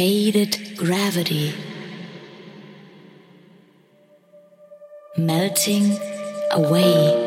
faded 0.00 0.78
gravity, 0.78 1.52
melting 5.18 5.98
away. 6.52 7.26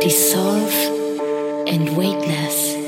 dissolve 0.00 0.74
and 1.68 1.96
weightless. 1.96 2.81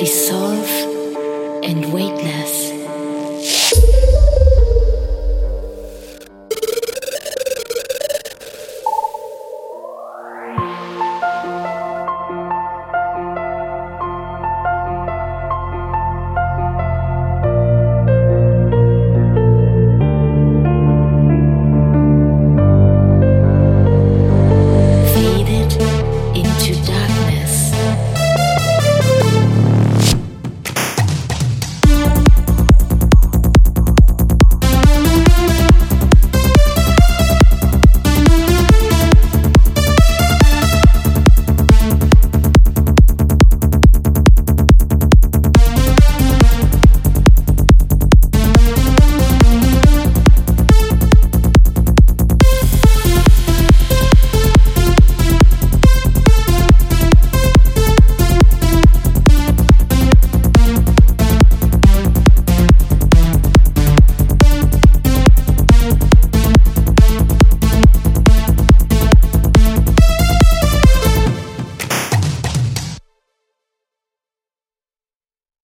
Dissolve. 0.00 0.89